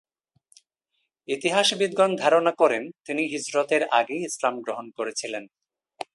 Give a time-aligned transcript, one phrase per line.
[1.27, 5.43] ইতিহাসবিদগণ ধারণা করেন, তিনি হিজরতের আগেই ইসলাম গ্রহণ করেছিলেন।